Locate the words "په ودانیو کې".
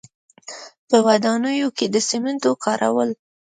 0.89-1.85